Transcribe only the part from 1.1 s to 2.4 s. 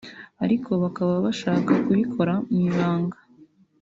bashaka kubikora